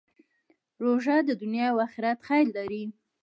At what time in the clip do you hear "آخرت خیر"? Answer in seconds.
1.87-2.45